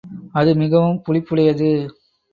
[0.33, 1.69] அது மிகவும் புளிப்புடையது.